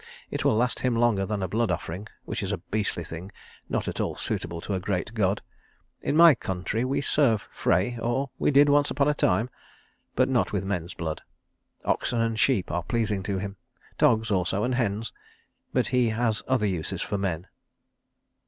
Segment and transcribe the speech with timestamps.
[0.31, 3.31] It will last him longer than a blood offering, which is a beastly thing
[3.69, 5.43] not at all suitable to a great God.
[6.01, 9.51] In my country we serve Frey or we did once upon a time
[10.15, 11.21] but not with men's blood.
[11.85, 13.57] Oxen and sheep are pleasing to him;
[13.99, 15.13] dogs also and hens.
[15.71, 17.45] But he has other uses for men."